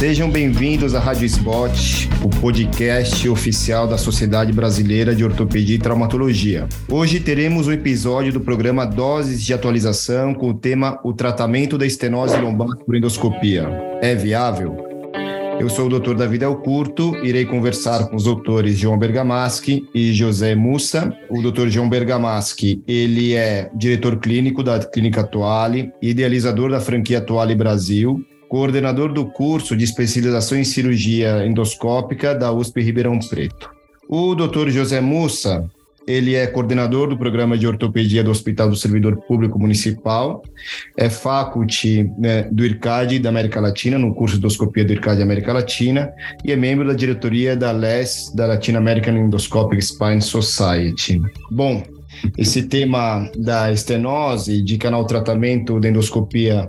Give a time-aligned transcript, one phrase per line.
[0.00, 6.66] Sejam bem-vindos à Rádio Spot, o podcast oficial da Sociedade Brasileira de Ortopedia e Traumatologia.
[6.88, 11.84] Hoje teremos um episódio do programa Doses de Atualização com o tema O tratamento da
[11.84, 13.68] estenose lombar por endoscopia.
[14.00, 14.74] É viável?
[15.60, 16.14] Eu sou o Dr.
[16.14, 21.14] David El Curto, irei conversar com os doutores João Bergamaschi e José Mussa.
[21.28, 21.68] O Dr.
[21.68, 29.12] João Bergamaschi, ele é diretor clínico da Clínica Atuale, idealizador da franquia Atuale Brasil, coordenador
[29.12, 33.70] do curso de especialização em cirurgia endoscópica da USP Ribeirão Preto.
[34.08, 34.70] O Dr.
[34.70, 35.70] José Mussa,
[36.04, 40.42] ele é coordenador do programa de ortopedia do Hospital do Servidor Público Municipal,
[40.96, 45.52] é faculty né, do IRCAD da América Latina, no curso de endoscopia do IRCAD América
[45.52, 46.12] Latina,
[46.44, 51.22] e é membro da diretoria da LES, da Latin American Endoscopic Spine Society.
[51.52, 51.84] Bom,
[52.36, 56.68] esse tema da estenose, de canal tratamento da endoscopia,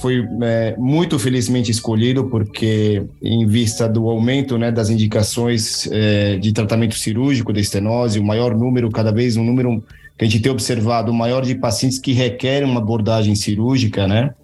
[0.00, 6.52] foi é, muito felizmente escolhido porque, em vista do aumento né, das indicações é, de
[6.52, 9.82] tratamento cirúrgico da estenose, o maior número, cada vez um número
[10.16, 14.34] que a gente tem observado, o maior de pacientes que requerem uma abordagem cirúrgica, né?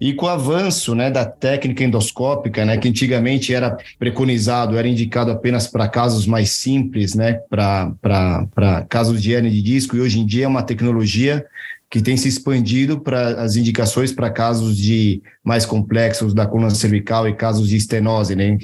[0.00, 5.30] E com o avanço né, da técnica endoscópica, né, que antigamente era preconizado, era indicado
[5.30, 10.26] apenas para casos mais simples, né, para casos de hernia de disco, e hoje em
[10.26, 11.44] dia é uma tecnologia
[11.88, 17.28] que tem se expandido para as indicações para casos de mais complexos da coluna cervical
[17.28, 18.58] e casos de estenose, né?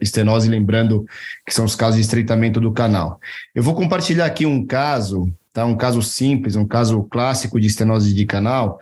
[0.00, 1.06] Estenose, lembrando
[1.46, 3.18] que são os casos de estreitamento do canal.
[3.54, 5.64] Eu vou compartilhar aqui um caso, tá?
[5.64, 8.78] Um caso simples, um caso clássico de estenose de canal.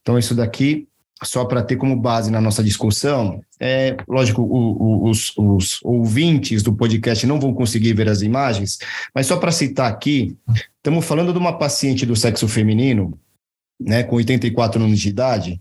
[0.00, 0.87] Então, isso daqui
[1.22, 6.62] só para ter como base na nossa discussão, é lógico, o, o, os, os, ouvintes
[6.62, 8.78] do podcast não vão conseguir ver as imagens,
[9.14, 10.36] mas só para citar aqui,
[10.76, 13.18] estamos falando de uma paciente do sexo feminino,
[13.80, 15.60] né, com 84 anos de idade,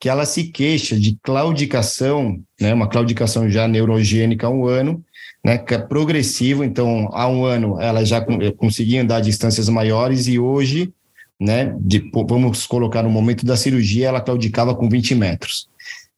[0.00, 5.04] que ela se queixa de claudicação, né, uma claudicação já neurogênica há um ano,
[5.44, 8.24] né, que é progressivo, então há um ano ela já
[8.56, 10.92] conseguia andar distâncias maiores e hoje
[11.40, 11.74] né?
[11.80, 15.68] De, vamos colocar no momento da cirurgia, ela claudicava com 20 metros.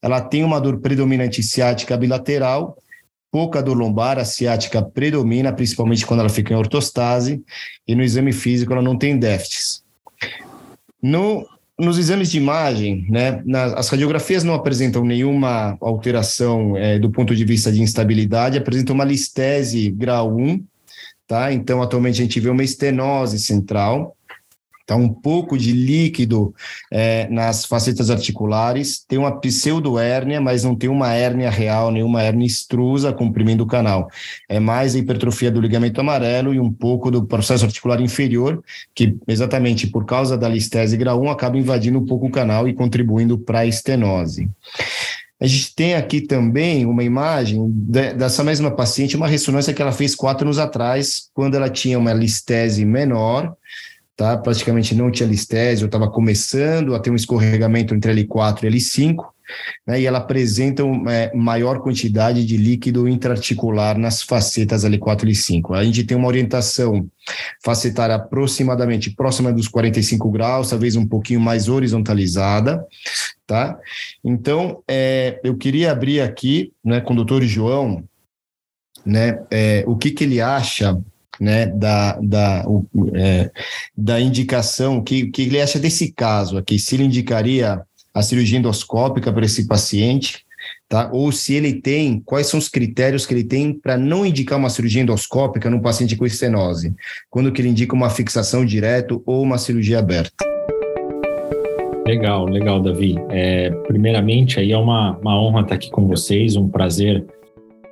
[0.02, 2.76] Ela tem uma dor predominante ciática bilateral,
[3.30, 7.42] pouca dor lombar, a ciática predomina, principalmente quando ela fica em ortostase,
[7.86, 9.84] e no exame físico ela não tem déficits.
[11.02, 11.46] No,
[11.78, 17.34] nos exames de imagem, né, na, as radiografias não apresentam nenhuma alteração é, do ponto
[17.34, 20.64] de vista de instabilidade, apresentam uma listese grau 1,
[21.26, 21.52] tá?
[21.52, 24.16] Então, atualmente a gente vê uma estenose central,
[24.90, 26.52] Tá um pouco de líquido
[26.90, 32.44] é, nas facetas articulares, tem uma pseudoérnia, mas não tem uma hérnia real, nenhuma hérnia
[32.44, 34.08] extrusa comprimindo o canal.
[34.48, 39.16] É mais a hipertrofia do ligamento amarelo e um pouco do processo articular inferior, que
[39.28, 43.38] exatamente por causa da listese grau 1 acaba invadindo um pouco o canal e contribuindo
[43.38, 44.50] para a estenose.
[45.40, 50.16] A gente tem aqui também uma imagem dessa mesma paciente, uma ressonância que ela fez
[50.16, 53.54] quatro anos atrás, quando ela tinha uma listese menor,
[54.20, 54.36] tá?
[54.36, 59.16] praticamente não tinha listésio, estava começando a ter um escorregamento entre L4 e L5,
[59.86, 59.98] né?
[59.98, 65.74] e ela apresenta uma é, maior quantidade de líquido intraarticular nas facetas L4 e L5.
[65.74, 67.08] A gente tem uma orientação
[67.64, 72.86] facetária aproximadamente próxima dos 45 graus, talvez um pouquinho mais horizontalizada,
[73.46, 73.78] tá?
[74.22, 78.04] Então, é, eu queria abrir aqui, né, com o doutor João,
[79.02, 81.00] né, é, o que, que ele acha
[81.40, 83.50] né, da, da, o, é,
[83.96, 87.80] da indicação, que, que ele acha desse caso aqui, se ele indicaria
[88.12, 90.44] a cirurgia endoscópica para esse paciente,
[90.88, 91.08] tá?
[91.12, 94.68] Ou se ele tem, quais são os critérios que ele tem para não indicar uma
[94.68, 96.94] cirurgia endoscópica num paciente com estenose?
[97.30, 100.44] Quando que ele indica uma fixação direto ou uma cirurgia aberta?
[102.06, 103.14] Legal, legal, Davi.
[103.30, 107.24] É, primeiramente, aí é uma, uma honra estar aqui com vocês, um prazer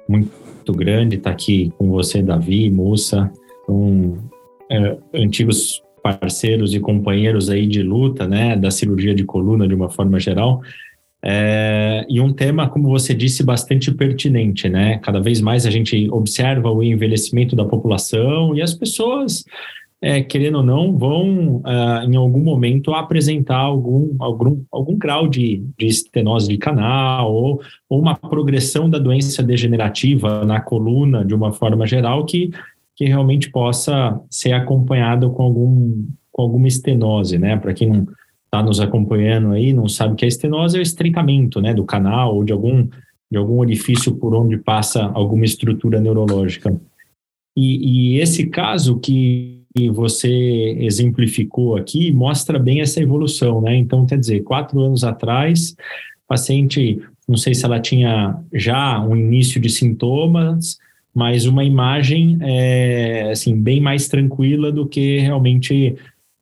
[0.08, 3.30] muito muito grande estar aqui com você, Davi, Mussa,
[3.68, 4.18] um,
[4.70, 9.88] é, antigos parceiros e companheiros aí de luta, né, da cirurgia de coluna de uma
[9.88, 10.60] forma geral.
[11.22, 14.98] É, e um tema, como você disse, bastante pertinente, né?
[14.98, 19.44] Cada vez mais a gente observa o envelhecimento da população e as pessoas
[20.00, 25.64] é, querendo ou não, vão uh, em algum momento apresentar algum, algum, algum grau de,
[25.76, 31.52] de estenose de canal ou, ou uma progressão da doença degenerativa na coluna de uma
[31.52, 32.50] forma geral que,
[32.94, 37.56] que realmente possa ser acompanhado com, algum, com alguma estenose, né?
[37.56, 38.06] Para quem não
[38.44, 42.36] está nos acompanhando aí, não sabe que a estenose é o estreitamento né, do canal
[42.36, 42.88] ou de algum,
[43.30, 46.74] de algum orifício por onde passa alguma estrutura neurológica.
[47.54, 49.57] E, e esse caso que
[49.90, 53.76] você exemplificou aqui mostra bem essa evolução, né?
[53.76, 55.76] Então, quer dizer, quatro anos atrás,
[56.26, 60.78] paciente não sei se ela tinha já um início de sintomas,
[61.14, 65.94] mas uma imagem é, assim bem mais tranquila do que realmente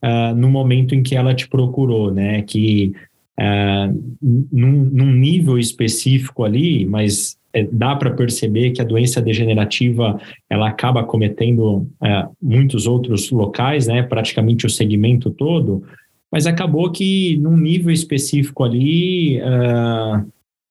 [0.03, 2.43] uh, no momento em que ela te procurou, né?
[2.43, 2.95] Que
[3.39, 10.21] uh, num, num, nível específico ali, mas é, dá para perceber que a doença degenerativa
[10.49, 14.03] ela acaba cometendo uh, muitos outros locais, né?
[14.03, 15.83] Praticamente o segmento todo,
[16.31, 19.41] mas acabou que num nível específico ali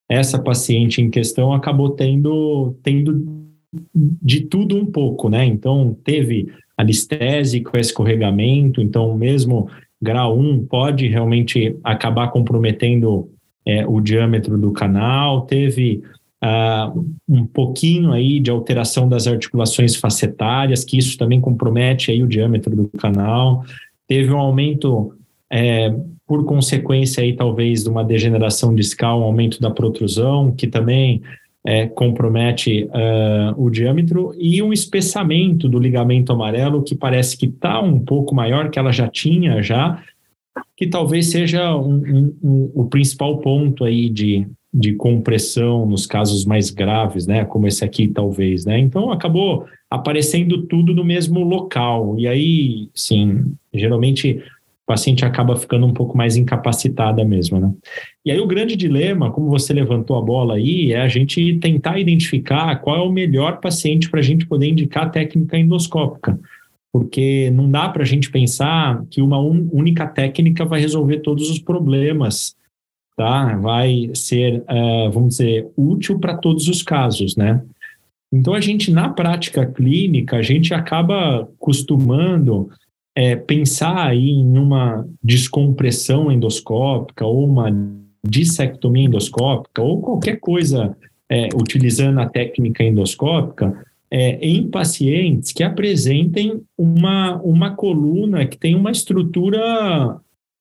[0.09, 3.45] essa paciente em questão acabou tendo, tendo
[3.93, 5.45] de tudo um pouco, né?
[5.45, 6.47] Então, teve
[6.77, 9.69] alistese com escorregamento, então, mesmo
[10.05, 13.29] grau 1 pode realmente acabar comprometendo
[13.65, 16.03] é, o diâmetro do canal, teve
[16.43, 22.27] uh, um pouquinho aí de alteração das articulações facetárias, que isso também compromete aí o
[22.27, 23.63] diâmetro do canal,
[24.07, 25.13] teve um aumento
[25.51, 25.93] é,
[26.27, 31.21] por consequência aí talvez de uma degeneração discal, um aumento da protrusão, que também
[31.65, 37.81] é, compromete uh, o diâmetro, e um espessamento do ligamento amarelo que parece que está
[37.81, 40.03] um pouco maior, que ela já tinha já,
[40.77, 46.45] que talvez seja um, um, um, o principal ponto aí de, de compressão nos casos
[46.45, 52.15] mais graves, né, como esse aqui talvez, né, então acabou aparecendo tudo no mesmo local,
[52.19, 54.43] e aí, sim, geralmente
[54.85, 57.73] o paciente acaba ficando um pouco mais incapacitada mesmo, né?
[58.23, 61.97] E aí o grande dilema, como você levantou a bola aí, é a gente tentar
[61.97, 66.39] identificar qual é o melhor paciente para a gente poder indicar a técnica endoscópica,
[66.93, 71.57] porque não dá para a gente pensar que uma única técnica vai resolver todos os
[71.57, 72.55] problemas,
[73.17, 73.57] tá?
[73.57, 77.59] Vai ser, uh, vamos dizer, útil para todos os casos, né?
[78.31, 82.69] Então a gente na prática clínica a gente acaba costumando
[83.15, 87.71] é, pensar aí em uma descompressão endoscópica ou uma
[88.27, 90.95] dissectomia endoscópica ou qualquer coisa
[91.29, 98.75] é, utilizando a técnica endoscópica é, em pacientes que apresentem uma, uma coluna que tem
[98.75, 100.19] uma estrutura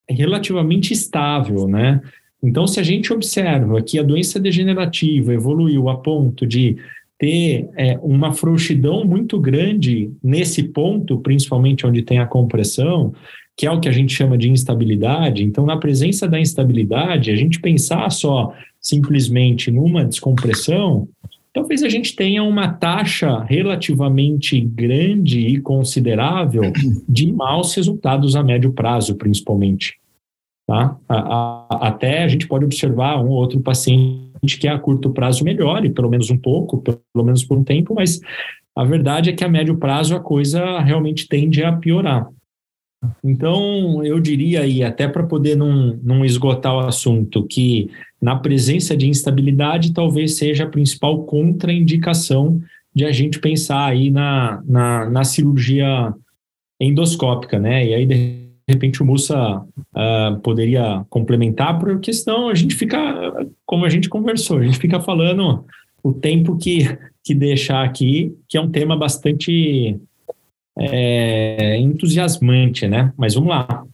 [0.09, 2.01] relativamente estável, né?
[2.43, 6.77] Então, se a gente observa que a doença degenerativa evoluiu a ponto de
[7.19, 13.13] ter é, uma frouxidão muito grande nesse ponto, principalmente onde tem a compressão,
[13.57, 15.45] que é o que a gente chama de instabilidade.
[15.45, 21.09] Então, na presença da instabilidade, a gente pensar só simplesmente numa descompressão,
[21.53, 26.73] talvez a gente tenha uma taxa relativamente grande e considerável
[27.09, 29.95] de maus resultados a médio prazo, principalmente.
[30.67, 30.97] Tá?
[31.09, 35.45] A, a, até a gente pode observar um ou outro paciente que a curto prazo
[35.45, 38.21] melhore, pelo menos um pouco, pelo menos por um tempo, mas
[38.77, 42.29] a verdade é que a médio prazo a coisa realmente tende a piorar.
[43.23, 48.97] Então, eu diria aí, até para poder não, não esgotar o assunto, que na presença
[48.97, 52.61] de instabilidade talvez seja a principal contraindicação
[52.95, 56.15] de a gente pensar aí na, na, na cirurgia
[56.81, 57.87] endoscópica, né?
[57.87, 62.99] E aí, de repente o Mussa uh, poderia complementar, por questão a gente fica,
[63.67, 65.65] como a gente conversou, a gente fica falando
[66.03, 69.99] o tempo que, que deixar aqui, que é um tema bastante
[70.79, 73.13] é, entusiasmante, né?
[73.17, 73.85] Mas vamos lá.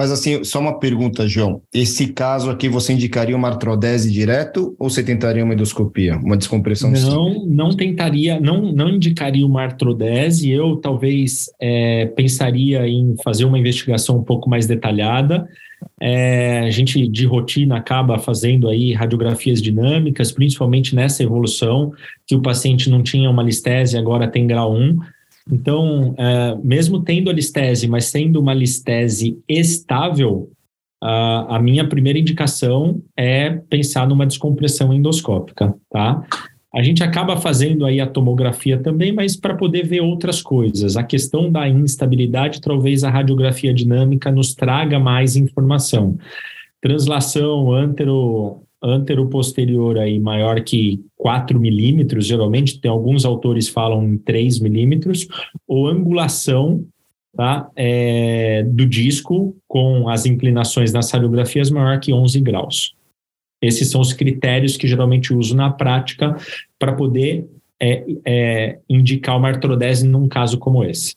[0.00, 1.60] Mas assim, só uma pergunta, João.
[1.74, 6.90] Esse caso aqui você indicaria uma artrodese direto ou você tentaria uma endoscopia, uma descompressão?
[6.90, 10.50] Não, não tentaria, não, não indicaria uma artrodese.
[10.50, 15.46] Eu talvez é, pensaria em fazer uma investigação um pouco mais detalhada.
[16.00, 21.92] É, a gente de rotina acaba fazendo aí radiografias dinâmicas, principalmente nessa evolução
[22.26, 24.96] que o paciente não tinha uma listese, agora tem grau 1
[25.50, 30.50] então, é, mesmo tendo a listese, mas sendo uma listese estável,
[31.02, 36.24] a, a minha primeira indicação é pensar numa descompressão endoscópica, tá?
[36.72, 40.96] A gente acaba fazendo aí a tomografia também, mas para poder ver outras coisas.
[40.96, 46.16] A questão da instabilidade, talvez a radiografia dinâmica nos traga mais informação.
[46.80, 54.60] Translação antero, antero-posterior aí maior que 4 milímetros, geralmente tem alguns autores falam em 3
[54.60, 55.28] milímetros,
[55.66, 56.84] ou angulação
[57.36, 62.94] tá, é, do disco com as inclinações nas radiografias maior que 11 graus.
[63.62, 66.36] Esses são os critérios que geralmente uso na prática
[66.78, 67.46] para poder
[67.78, 71.14] é, é, indicar uma artrodese num caso como esse.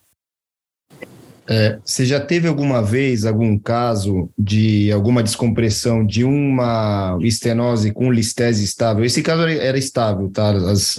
[1.48, 8.12] É, você já teve alguma vez algum caso de alguma descompressão de uma estenose com
[8.12, 9.04] listese estável?
[9.04, 10.52] Esse caso era estável, tá?
[10.52, 10.98] As,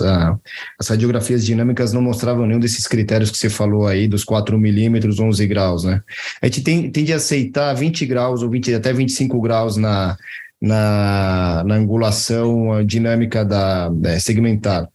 [0.79, 5.19] as radiografias dinâmicas não mostravam nenhum desses critérios que você falou aí, dos 4 milímetros,
[5.19, 6.03] 11 graus, né?
[6.43, 10.17] A gente tem, tende a aceitar 20 graus ou 20, até 25 graus na,
[10.61, 14.89] na, na angulação dinâmica da, da segmentar.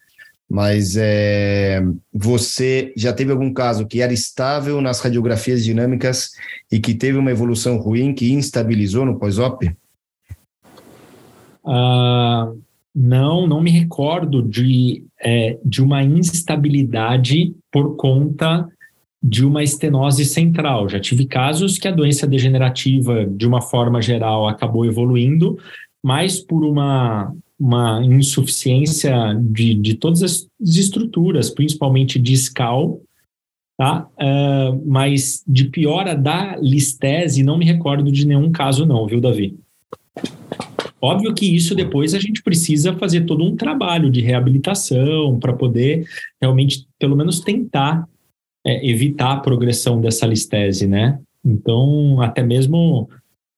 [0.49, 6.31] Mas é, você já teve algum caso que era estável nas radiografias dinâmicas
[6.71, 9.67] e que teve uma evolução ruim que instabilizou no pós-op?
[11.63, 12.59] Uh,
[12.95, 18.67] não, não me recordo de, é, de uma instabilidade por conta
[19.21, 20.89] de uma estenose central.
[20.89, 25.59] Já tive casos que a doença degenerativa, de uma forma geral, acabou evoluindo,
[26.01, 33.01] mas por uma, uma insuficiência de, de todas as estruturas, principalmente discal,
[33.77, 34.07] tá?
[34.17, 39.57] Uh, mas de piora da listese, não me recordo de nenhum caso não, viu, Davi?
[41.01, 46.05] Óbvio que isso depois a gente precisa fazer todo um trabalho de reabilitação para poder
[46.41, 48.07] realmente, pelo menos, tentar
[48.65, 51.19] é, evitar a progressão dessa listese, né?
[51.43, 53.09] Então, até mesmo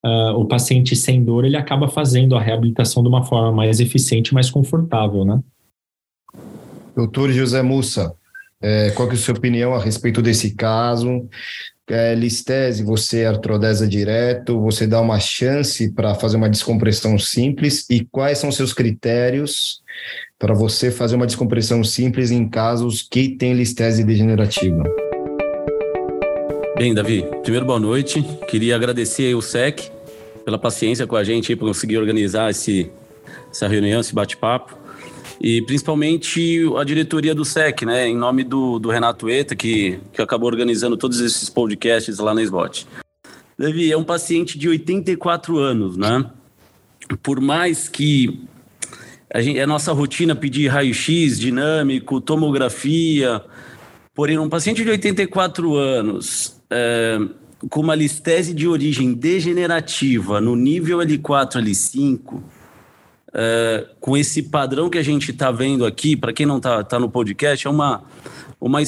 [0.05, 4.33] uh, o paciente sem dor, ele acaba fazendo a reabilitação de uma forma mais eficiente,
[4.33, 5.39] mais confortável, né?
[6.95, 8.13] Doutor José Mussa,
[8.61, 11.27] é, qual que é a sua opinião a respeito desse caso?
[11.89, 18.05] É, listese, você artrodesa direto, você dá uma chance para fazer uma descompressão simples e
[18.05, 19.81] quais são seus critérios
[20.39, 24.83] para você fazer uma descompressão simples em casos que tem listese degenerativa?
[26.81, 28.23] Bem, Davi, primeiro boa noite.
[28.49, 29.91] Queria agradecer o SEC
[30.43, 32.89] pela paciência com a gente para conseguir organizar esse,
[33.51, 34.75] essa reunião, esse bate-papo.
[35.39, 38.07] E principalmente a diretoria do SEC, né?
[38.07, 42.41] Em nome do, do Renato Eta, que, que acabou organizando todos esses podcasts lá na
[42.41, 42.87] SBOT.
[43.55, 46.25] Davi, é um paciente de 84 anos, né?
[47.21, 48.41] Por mais que
[49.31, 53.39] a, gente, a nossa rotina pedir raio-x dinâmico, tomografia,
[54.15, 56.59] porém, um paciente de 84 anos,
[57.69, 62.41] com uma listese de origem degenerativa no nível L4, L5,
[63.33, 66.99] é, com esse padrão que a gente está vendo aqui, para quem não está tá
[66.99, 68.03] no podcast, é uma,
[68.59, 68.79] uma,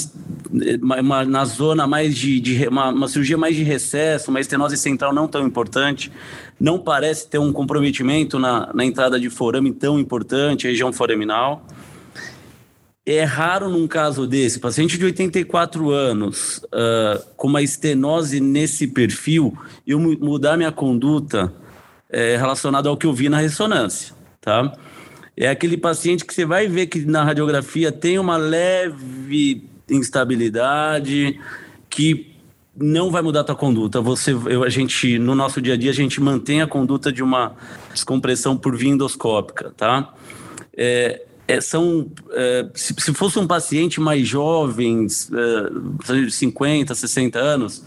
[1.02, 5.14] uma, na zona mais de, de uma, uma, cirurgia mais de recesso, uma estenose central
[5.14, 6.12] não tão importante,
[6.60, 11.66] não parece ter um comprometimento na, na entrada de forame tão importante, região foraminal.
[13.06, 19.58] É raro num caso desse, paciente de 84 anos, uh, com uma estenose nesse perfil,
[19.86, 21.54] eu mudar minha conduta
[22.10, 24.72] é, relacionada ao que eu vi na ressonância, tá?
[25.36, 31.40] É aquele paciente que você vai ver que na radiografia tem uma leve instabilidade,
[31.90, 32.34] que
[32.76, 34.00] não vai mudar a tua conduta.
[34.00, 37.22] Você, eu, a gente, no nosso dia a dia, a gente mantém a conduta de
[37.22, 37.56] uma
[37.92, 40.14] descompressão por via endoscópica, tá?
[40.76, 47.84] É, é, são, é, se, se, fosse um paciente mais jovem, é, 50, 60 anos,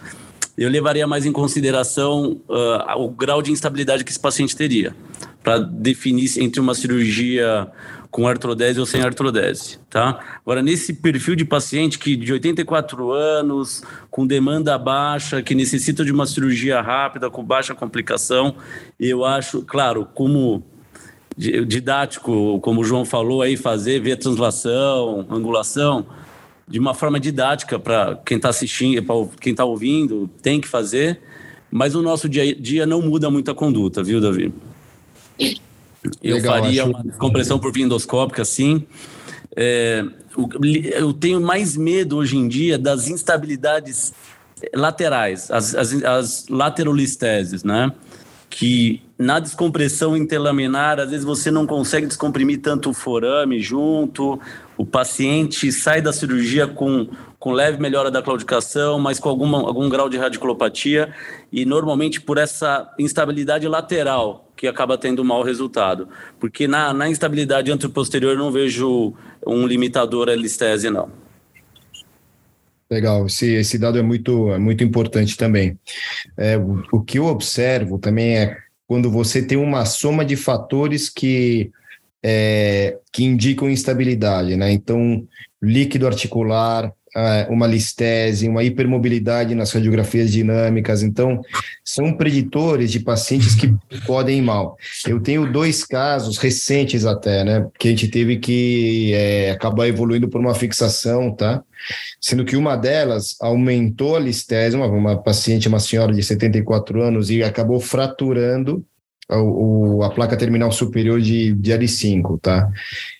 [0.57, 4.97] eu levaria mais em consideração uh, o grau de instabilidade que esse paciente teria,
[5.43, 7.71] para definir entre uma cirurgia
[8.11, 10.19] com artrodese ou sem artrodese, tá?
[10.41, 16.13] Agora, nesse perfil de paciente que de 84 anos, com demanda baixa, que necessita de
[16.13, 18.57] uma cirurgia rápida, com baixa complicação,
[18.99, 20.65] eu acho, claro, como
[21.37, 26.07] didático, como o João falou aí, fazer, ver translação, angulação,
[26.67, 31.21] de uma forma didática para quem está assistindo, para quem está ouvindo, tem que fazer,
[31.71, 34.53] mas o nosso dia a dia não muda muito a conduta, viu, Davi?
[36.23, 36.91] Eu Legal, faria acho...
[36.91, 38.87] uma compressão por via endoscópica, sim.
[39.55, 40.05] É,
[40.95, 44.13] eu tenho mais medo hoje em dia das instabilidades
[44.75, 47.93] laterais, as, as, as laterolisteses, né?
[48.49, 54.39] Que na descompressão interlaminar, às vezes você não consegue descomprimir tanto o forame junto,
[54.77, 59.89] o paciente sai da cirurgia com, com leve melhora da claudicação, mas com alguma, algum
[59.89, 61.15] grau de radiculopatia,
[61.51, 66.09] e normalmente por essa instabilidade lateral que acaba tendo mau resultado.
[66.39, 69.15] Porque na, na instabilidade anteroposterior eu não vejo
[69.47, 71.26] um limitador listese, não.
[72.91, 75.79] Legal, esse, esse dado é muito, é muito importante também.
[76.37, 81.09] É, o, o que eu observo também é quando você tem uma soma de fatores
[81.09, 81.71] que,
[82.23, 84.71] é, que indicam instabilidade, né?
[84.71, 85.27] Então,
[85.61, 86.93] líquido articular,
[87.49, 91.03] uma listese, uma hipermobilidade nas radiografias dinâmicas.
[91.03, 91.41] Então,
[91.85, 93.75] são preditores de pacientes que
[94.07, 94.77] podem ir mal.
[95.07, 97.67] Eu tenho dois casos recentes até, né?
[97.79, 101.63] Que a gente teve que é, acabar evoluindo por uma fixação, tá?
[102.21, 107.31] Sendo que uma delas aumentou a listese, uma, uma paciente, uma senhora de 74 anos,
[107.31, 108.85] e acabou fraturando
[109.29, 112.71] a, a placa terminal superior de, de L5, tá?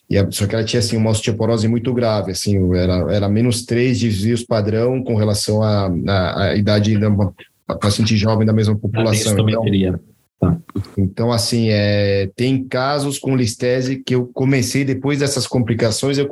[0.09, 3.65] E a, só que ela tinha assim, uma osteoporose muito grave, assim, era, era menos
[3.65, 7.35] três desvios padrão com relação à, à, à idade de uma
[7.81, 9.37] paciente jovem da mesma população.
[9.49, 10.01] Então.
[10.39, 10.55] Tá.
[10.99, 16.29] Então, assim, é, tem casos com listese que eu comecei, depois dessas complicações, eu,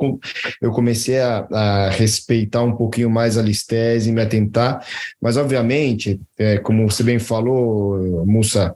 [0.61, 4.85] eu comecei a, a respeitar um pouquinho mais a listese, me atentar,
[5.19, 8.75] mas, obviamente, é, como você bem falou, Mussa,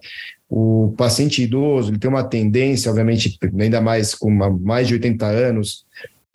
[0.49, 5.85] o paciente idoso ele tem uma tendência, obviamente, ainda mais com mais de 80 anos,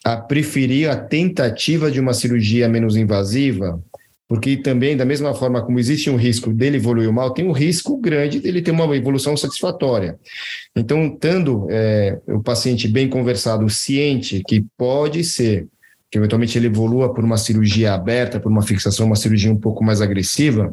[0.04, 3.82] a preferir a tentativa de uma cirurgia menos invasiva,
[4.28, 7.96] porque também, da mesma forma como existe um risco dele evoluir mal, tem um risco
[7.96, 10.18] grande dele ter uma evolução satisfatória.
[10.76, 15.66] Então, estando é, o paciente bem conversado, ciente que pode ser
[16.10, 19.82] que eventualmente ele evolua por uma cirurgia aberta, por uma fixação, uma cirurgia um pouco
[19.82, 20.72] mais agressiva,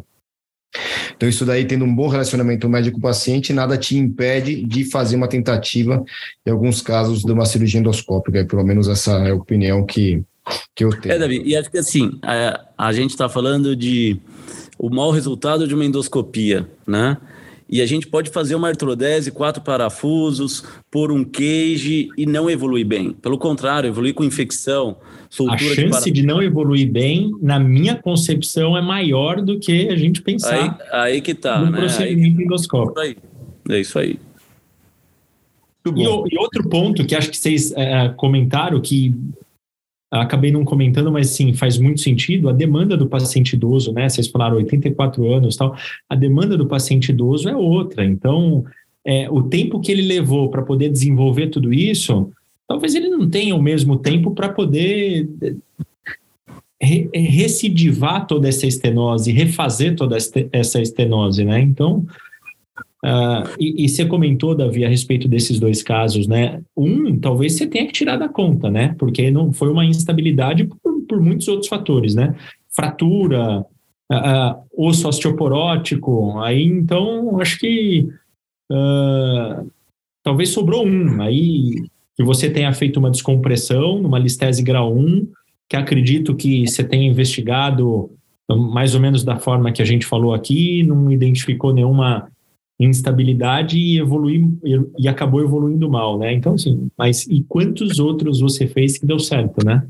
[1.15, 6.03] então, isso daí, tendo um bom relacionamento médico-paciente, nada te impede de fazer uma tentativa,
[6.45, 8.45] em alguns casos, de uma cirurgia endoscópica.
[8.45, 10.23] Pelo menos essa é a opinião que,
[10.73, 11.13] que eu tenho.
[11.13, 14.17] É, Davi, e acho que assim, a, a gente está falando de
[14.77, 17.17] o mau resultado de uma endoscopia, né?
[17.71, 20.61] E a gente pode fazer uma artrodese, quatro parafusos,
[20.91, 23.13] pôr um cage e não evoluir bem.
[23.13, 24.97] Pelo contrário, evoluir com infecção,
[25.29, 29.87] soltura A chance de, de, não evoluir bem, na minha concepção, é maior do que
[29.87, 30.77] a gente pensar.
[30.91, 31.79] Aí, aí que tá, no né?
[31.79, 32.99] procedimento aí, endoscópico.
[32.99, 33.17] É isso
[33.69, 33.77] aí.
[33.77, 34.19] É isso aí.
[35.95, 39.15] E, e, outro ponto que acho que vocês é, comentaram que
[40.19, 44.09] acabei não comentando, mas sim, faz muito sentido, a demanda do paciente idoso, né?
[44.09, 45.75] Vocês falaram 84 anos tal,
[46.09, 48.03] a demanda do paciente idoso é outra.
[48.03, 48.65] Então,
[49.05, 52.29] é, o tempo que ele levou para poder desenvolver tudo isso,
[52.67, 55.29] talvez ele não tenha o mesmo tempo para poder
[56.81, 60.17] re recidivar toda essa estenose, refazer toda
[60.51, 61.61] essa estenose, né?
[61.61, 62.05] Então,
[63.03, 66.61] Uh, e, e, você comentou, Davi, a respeito desses dois casos, né?
[66.77, 68.95] Um, talvez você tenha que tirar da conta, né?
[68.99, 72.35] Porque não foi uma instabilidade por, por muitos outros fatores, né?
[72.75, 73.65] Fratura,
[74.11, 78.07] uh, uh, osso osteoporótico, aí então acho que
[80.23, 81.21] talvez sobrou um.
[81.21, 81.73] Aí
[82.15, 85.27] que você tenha feito uma descompressão numa listese grau 1,
[85.67, 88.11] que acredito que você tenha investigado
[88.49, 92.30] mais ou menos da forma que a gente falou aqui, não identificou nenhuma
[92.85, 94.47] instabilidade e evoluir
[94.97, 96.33] e acabou evoluindo mal, né?
[96.33, 99.85] Então, assim, mas e quantos outros você fez que deu certo, né?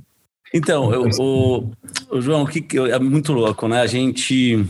[0.54, 1.71] Então, eu, o,
[2.12, 3.82] o, João, que, é muito louco, né?
[3.82, 4.65] A gente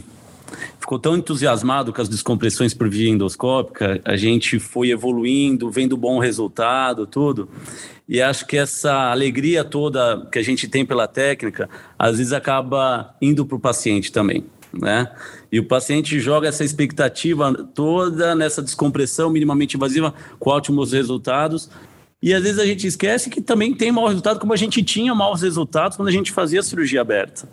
[0.80, 6.20] ficou tão entusiasmado com as descompressões por via endoscópica, a gente foi evoluindo, vendo bom
[6.20, 7.50] resultado, tudo.
[8.08, 13.16] E acho que essa alegria toda que a gente tem pela técnica, às vezes acaba
[13.22, 15.08] indo para o paciente também né?
[15.52, 21.70] E o paciente joga essa expectativa toda nessa descompressão minimamente invasiva com ótimos resultados.
[22.22, 25.14] E às vezes a gente esquece que também tem mau resultado, como a gente tinha
[25.14, 27.50] maus resultados quando a gente fazia a cirurgia aberta.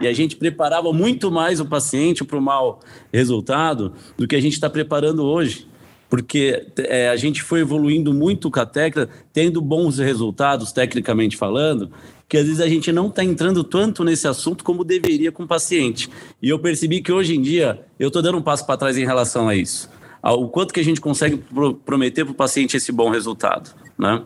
[0.00, 2.80] E a gente preparava muito mais o paciente para o mau
[3.12, 5.66] resultado do que a gente está preparando hoje.
[6.08, 11.90] Porque é, a gente foi evoluindo muito com a técnica, tendo bons resultados, tecnicamente falando,
[12.30, 15.48] que às vezes a gente não está entrando tanto nesse assunto como deveria com o
[15.48, 16.08] paciente.
[16.40, 19.04] E eu percebi que hoje em dia eu estou dando um passo para trás em
[19.04, 19.90] relação a isso.
[20.22, 24.22] O quanto que a gente consegue pro prometer para o paciente esse bom resultado, né?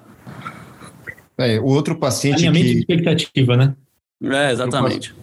[1.39, 2.73] É, o outro paciente Alinhamento que...
[2.75, 3.75] de expectativa, né?
[4.23, 5.15] É, exatamente.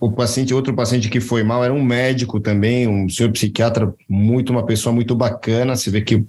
[0.00, 4.50] O paciente, outro paciente que foi mal era um médico também, um senhor psiquiatra, muito
[4.50, 5.76] uma pessoa muito bacana.
[5.76, 6.24] Você vê que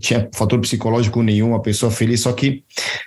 [0.00, 2.64] tinha fator psicológico nenhum, a pessoa feliz, só que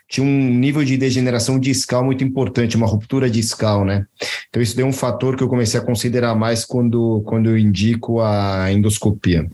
[0.07, 4.05] tinha um nível de degeneração discal muito importante, uma ruptura discal, né?
[4.49, 8.21] Então isso deu um fator que eu comecei a considerar mais quando, quando eu indico
[8.21, 9.49] a endoscopia.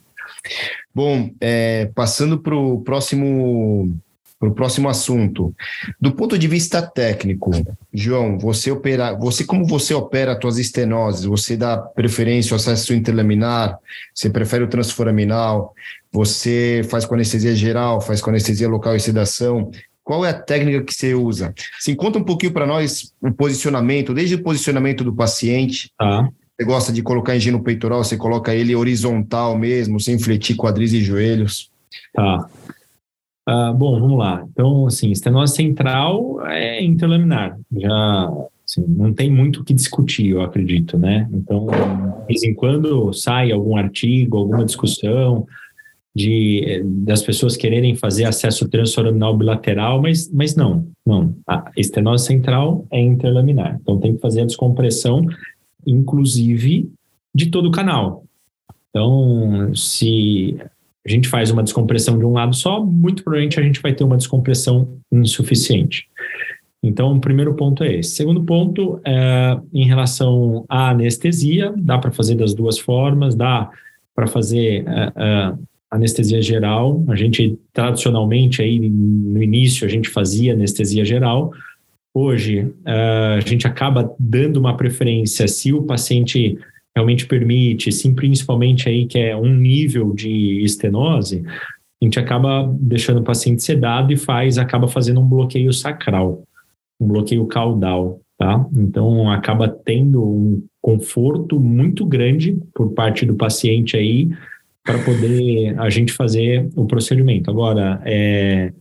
[0.93, 3.99] Bom, é, passando para o próximo
[4.39, 5.53] para o próximo assunto.
[5.99, 7.51] Do ponto de vista técnico,
[7.93, 11.25] João, você opera, você como você opera as suas estenoses?
[11.25, 13.77] Você dá preferência ao acesso interlaminar?
[14.15, 15.75] Você prefere o transforaminal?
[16.11, 19.69] Você faz com anestesia geral, faz com anestesia local e sedação.
[20.03, 21.53] Qual é a técnica que você usa?
[21.79, 25.91] Se conta um pouquinho para nós o posicionamento, desde o posicionamento do paciente.
[25.97, 26.27] Tá.
[26.59, 30.93] Você gosta de colocar em no peitoral, você coloca ele horizontal mesmo, sem fletir quadris
[30.93, 31.69] e joelhos.
[32.13, 32.49] Tá.
[33.47, 34.45] Uh, bom, vamos lá.
[34.51, 37.57] Então, assim, estenose central é interlaminar.
[37.71, 38.29] Já
[38.65, 41.27] assim, não tem muito o que discutir, eu acredito, né?
[41.31, 45.47] Então, de vez em quando sai algum artigo, alguma discussão,
[46.15, 51.35] de das pessoas quererem fazer acesso transforaminal bilateral, mas, mas não, não.
[51.47, 53.77] A estenose central é interlaminar.
[53.81, 55.25] Então tem que fazer a descompressão,
[55.85, 56.91] inclusive,
[57.33, 58.23] de todo o canal.
[58.89, 60.57] Então, se
[61.05, 64.03] a gente faz uma descompressão de um lado só, muito provavelmente a gente vai ter
[64.03, 66.07] uma descompressão insuficiente.
[66.81, 68.15] Então, o primeiro ponto é esse.
[68.15, 73.69] Segundo ponto, é, em relação à anestesia, dá para fazer das duas formas, dá
[74.15, 77.03] para fazer uh, uh, anestesia geral.
[77.07, 81.51] A gente, tradicionalmente, aí no início, a gente fazia anestesia geral.
[82.13, 86.57] Hoje, uh, a gente acaba dando uma preferência se o paciente
[86.95, 91.43] realmente permite, sim, principalmente aí que é um nível de estenose,
[92.01, 96.43] a gente acaba deixando o paciente sedado e faz, acaba fazendo um bloqueio sacral,
[96.99, 98.65] um bloqueio caudal, tá?
[98.75, 104.29] Então, acaba tendo um conforto muito grande por parte do paciente aí
[104.89, 107.51] para poder a gente fazer o procedimento.
[107.51, 108.73] Agora, é,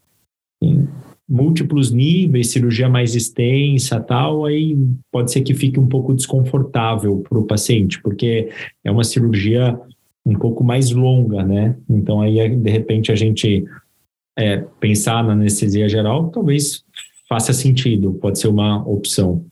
[0.63, 0.89] em
[1.29, 4.75] múltiplos níveis, cirurgia mais extensa, tal, aí
[5.13, 8.49] pode ser que fique um pouco desconfortável para o paciente, porque
[8.83, 9.79] é uma cirurgia
[10.25, 11.77] um pouco mais longa, né?
[11.91, 13.67] Então aí de repente a gente
[14.39, 16.85] é, pensar na anestesia geral talvez
[17.29, 19.45] faça sentido, pode ser uma opção.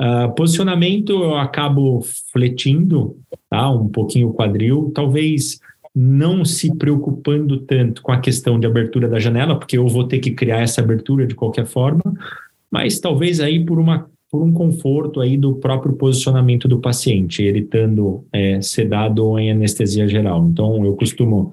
[0.00, 2.00] Uh, posicionamento eu acabo
[2.32, 3.18] fletindo,
[3.50, 3.70] tá?
[3.70, 5.60] Um pouquinho o quadril, talvez
[5.94, 10.18] não se preocupando tanto com a questão de abertura da janela, porque eu vou ter
[10.18, 12.02] que criar essa abertura de qualquer forma,
[12.70, 17.60] mas talvez aí por uma por um conforto aí do próprio posicionamento do paciente, ele
[17.60, 20.44] estando é, sedado ou em anestesia geral.
[20.50, 21.52] Então, eu costumo,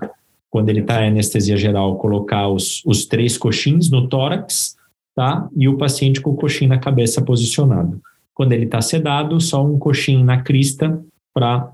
[0.50, 4.76] quando ele está em anestesia geral, colocar os, os três coxins no tórax,
[5.16, 5.48] tá?
[5.56, 8.02] E o paciente com o coxim na cabeça posicionado.
[8.34, 11.00] Quando ele está sedado, só um coxim na crista
[11.32, 11.72] para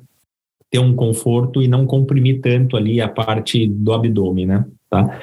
[0.70, 4.66] ter um conforto e não comprimir tanto ali a parte do abdômen, né?
[4.90, 5.20] Tá?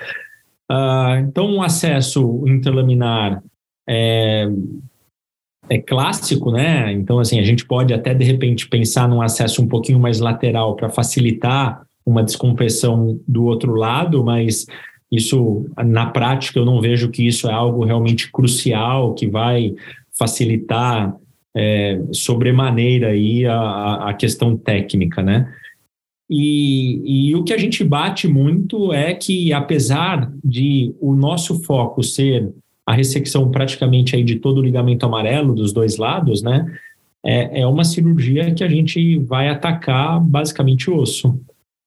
[0.71, 3.43] Uh, então, um acesso interlaminar
[3.89, 4.49] é,
[5.69, 6.93] é clássico, né?
[6.93, 10.75] Então, assim, a gente pode até de repente pensar num acesso um pouquinho mais lateral
[10.75, 14.67] para facilitar uma descompressão do outro lado, mas
[15.11, 19.75] isso, na prática, eu não vejo que isso é algo realmente crucial que vai
[20.17, 21.15] facilitar
[21.57, 25.53] é, sobremaneira aí a, a questão técnica, né?
[26.29, 32.03] E, e o que a gente bate muito é que, apesar de o nosso foco
[32.03, 32.51] ser
[32.87, 36.67] a ressecção praticamente aí de todo o ligamento amarelo dos dois lados, né?
[37.25, 41.41] É, é uma cirurgia que a gente vai atacar basicamente o osso.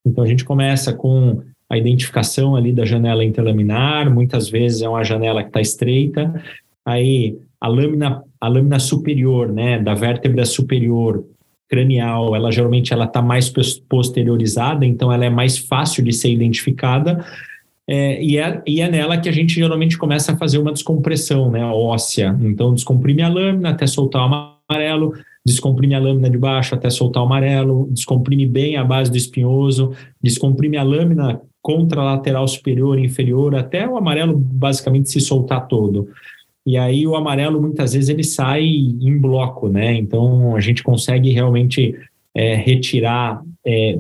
[0.06, 5.04] Então a gente começa com a identificação ali da janela interlaminar, muitas vezes é uma
[5.04, 6.42] janela que está estreita,
[6.86, 11.26] aí a lâmina, a lâmina superior, né, da vértebra superior
[11.70, 13.52] cranial, ela geralmente ela está mais
[13.90, 17.26] posteriorizada, então ela é mais fácil de ser identificada,
[17.90, 21.50] é, e, é, e é nela que a gente geralmente começa a fazer uma descompressão
[21.50, 22.38] né, óssea.
[22.42, 24.26] Então, descomprime a lâmina até soltar o
[24.70, 25.14] amarelo,
[25.46, 29.94] descomprime a lâmina de baixo até soltar o amarelo, descomprime bem a base do espinhoso,
[30.22, 36.10] descomprime a lâmina contralateral superior e inferior até o amarelo basicamente se soltar todo.
[36.68, 39.96] E aí o amarelo muitas vezes ele sai em bloco, né?
[39.96, 41.96] Então a gente consegue realmente
[42.36, 43.98] é, retirar é,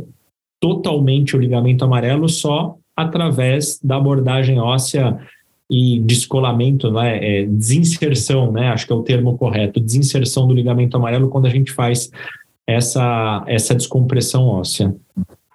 [0.60, 5.17] totalmente o ligamento amarelo só através da abordagem óssea
[5.71, 10.95] e descolamento, né, é, desinserção, né, acho que é o termo correto, desinserção do ligamento
[10.95, 12.10] amarelo quando a gente faz
[12.65, 14.93] essa, essa descompressão óssea.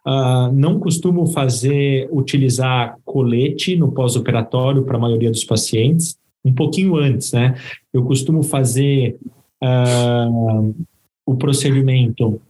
[0.07, 6.97] Uh, não costumo fazer, utilizar colete no pós-operatório para a maioria dos pacientes, um pouquinho
[6.97, 7.57] antes, né?
[7.93, 9.17] Eu costumo fazer
[9.63, 10.75] uh,
[11.27, 12.41] o procedimento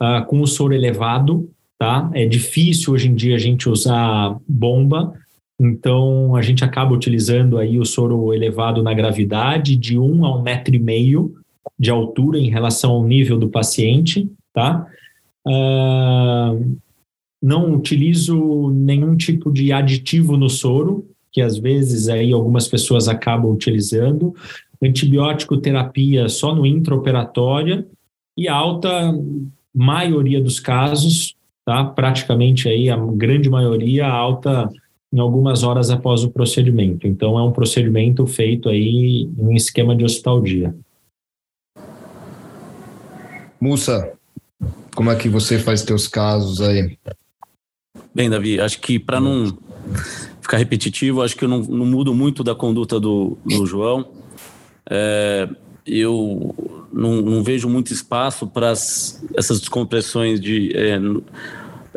[0.00, 2.10] uh, com o soro elevado, tá?
[2.14, 5.12] É difícil hoje em dia a gente usar bomba,
[5.58, 10.42] então a gente acaba utilizando aí o soro elevado na gravidade de um a um
[10.42, 11.34] metro e meio
[11.78, 14.86] de altura em relação ao nível do paciente, tá?
[15.46, 16.76] Uh,
[17.42, 23.52] não utilizo nenhum tipo de aditivo no soro, que às vezes aí algumas pessoas acabam
[23.52, 24.34] utilizando.
[24.82, 27.86] Antibiótico terapia só no intraoperatória
[28.34, 29.14] e alta
[29.74, 31.84] maioria dos casos tá?
[31.84, 34.70] Praticamente aí a grande maioria alta
[35.12, 37.06] em algumas horas após o procedimento.
[37.06, 40.74] Então é um procedimento feito aí em esquema de hospital dia.
[43.60, 44.12] Mussa,
[44.94, 46.96] como é que você faz teus casos aí?
[48.14, 49.58] Bem, Davi, acho que para não
[50.46, 54.08] ficar repetitivo, acho que eu não, não mudo muito da conduta do, do João.
[54.88, 55.48] É,
[55.84, 56.54] eu
[56.92, 60.98] não, não, vejo muito espaço para essas descompressões de, é,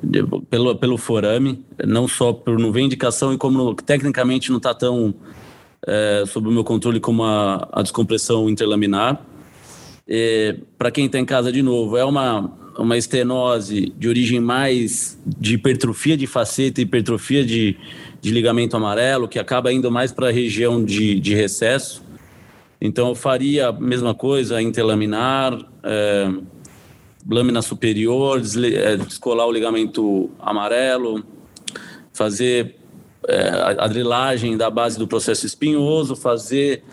[0.04, 4.74] de, pelo, pelo forame, não só por não ver indicação e como tecnicamente não está
[4.74, 5.14] tão
[5.86, 9.24] é, sob o meu controle como a, a descompressão interlaminar.
[10.08, 15.20] É, para quem está em casa de novo, é uma, uma estenose de origem mais
[15.24, 17.78] de hipertrofia de faceta hipertrofia de,
[18.22, 22.04] de ligamento amarelo, que acaba indo mais para a região de, de recesso.
[22.82, 26.32] Então, eu faria a mesma coisa interlaminar, é,
[27.30, 31.24] lâmina superior, é, descolar o ligamento amarelo,
[32.14, 32.76] fazer
[33.28, 36.84] é, a drilagem da base do processo espinhoso, fazer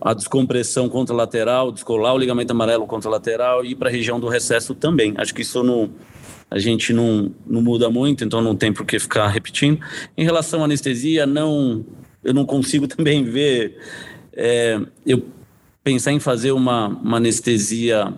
[0.00, 4.74] a descompressão contralateral, descolar o ligamento amarelo contralateral e ir para a região do recesso
[4.74, 5.14] também.
[5.16, 5.90] Acho que isso não,
[6.50, 9.80] a gente não, não muda muito, então não tem por que ficar repetindo.
[10.16, 11.84] Em relação à anestesia, não,
[12.22, 13.76] eu não consigo também ver.
[14.32, 15.24] É, eu
[15.82, 18.14] pensar em fazer uma, uma anestesia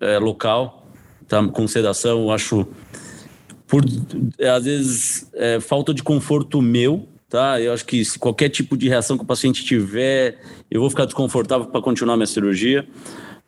[0.00, 0.86] é, local,
[1.28, 2.66] tá, com sedação, eu acho
[3.66, 3.82] por
[4.54, 7.60] às vezes é, falta de conforto meu tá?
[7.60, 10.38] Eu acho que se qualquer tipo de reação que o paciente tiver,
[10.70, 12.86] eu vou ficar desconfortável para continuar minha cirurgia.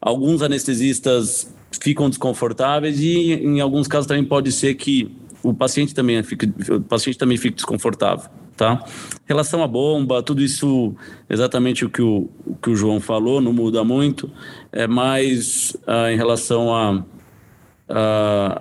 [0.01, 5.11] Alguns anestesistas ficam desconfortáveis e em alguns casos também pode ser que
[5.43, 8.85] o paciente também fique, o paciente também fique desconfortável, tá?
[9.25, 10.95] Relação à bomba, tudo isso
[11.29, 14.31] exatamente o que o, o que o João falou, não muda muito,
[14.73, 17.05] é mais ah, em relação a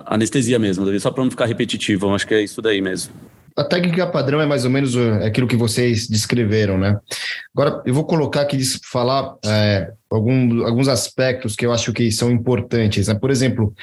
[0.06, 3.12] anestesia mesmo, só para não ficar repetitivo, acho que é isso daí mesmo
[3.56, 7.00] a técnica padrão é mais ou menos é, aquilo que vocês descreveram, né?
[7.54, 12.30] Agora, eu vou colocar aqui, falar é, algum, alguns aspectos que eu acho que são
[12.30, 13.08] importantes.
[13.08, 13.14] Né?
[13.14, 13.74] Por exemplo,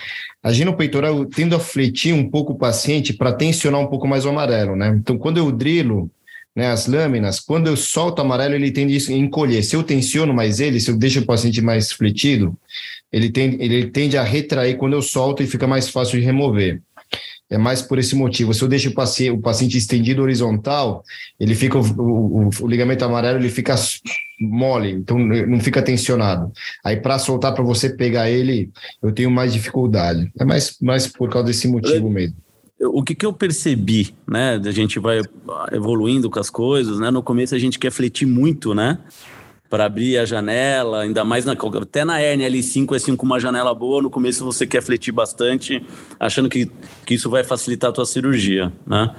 [0.44, 4.26] a gino peitoral tendo a fletir um pouco o paciente para tensionar um pouco mais
[4.26, 4.90] o amarelo, né?
[4.96, 6.08] Então, quando eu drilo
[6.56, 9.64] né, as lâminas, quando eu solto o amarelo, ele tende a encolher.
[9.64, 12.56] Se eu tensiono mais ele, se eu deixo o paciente mais fletido,
[13.12, 16.80] ele tende, ele tende a retrair quando eu solto e fica mais fácil de remover
[17.54, 18.52] é mais por esse motivo.
[18.52, 21.04] Se eu deixo o paciente, o paciente estendido horizontal,
[21.40, 23.76] ele fica o, o, o ligamento amarelo ele fica
[24.40, 26.52] mole, então não fica tensionado.
[26.84, 28.72] Aí para soltar para você pegar ele,
[29.04, 30.32] eu tenho mais dificuldade.
[30.40, 32.36] É mais, mais por causa desse motivo mesmo.
[32.80, 34.60] O que, que eu percebi, né?
[34.66, 35.22] A gente vai
[35.72, 37.12] evoluindo com as coisas, né?
[37.12, 38.98] No começo a gente quer fletir muito, né?
[39.74, 43.74] Para abrir a janela, ainda mais na, até na hernia L5, S5 com uma janela
[43.74, 45.84] boa, no começo você quer fletir bastante,
[46.20, 46.70] achando que,
[47.04, 49.16] que isso vai facilitar a tua cirurgia, né?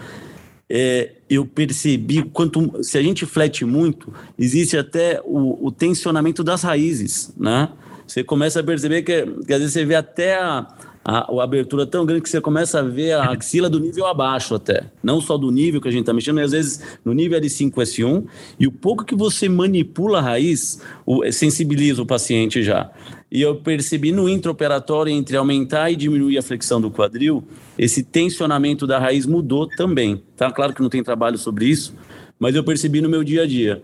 [0.70, 6.62] É, eu percebi quanto se a gente flete muito, existe até o, o tensionamento das
[6.62, 7.70] raízes, né?
[8.06, 10.68] Você começa a perceber que, que às vezes você vê até a,
[11.04, 14.54] a, a, abertura tão grande que você começa a ver a axila do nível abaixo
[14.54, 14.84] até.
[15.02, 17.72] Não só do nível que a gente está mexendo, mas às vezes no nível L5,
[17.72, 18.24] S1.
[18.58, 22.90] E o pouco que você manipula a raiz, o, sensibiliza o paciente já.
[23.30, 27.44] E eu percebi no intraoperatório, entre aumentar e diminuir a flexão do quadril,
[27.76, 30.22] esse tensionamento da raiz mudou também.
[30.36, 31.94] Tá claro que não tem trabalho sobre isso,
[32.38, 33.82] mas eu percebi no meu dia a dia.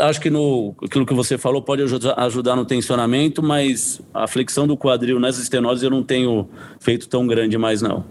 [0.00, 4.76] Acho que no, aquilo que você falou pode ajudar no tensionamento, mas a flexão do
[4.76, 8.04] quadril nas estenoses eu não tenho feito tão grande mais, não.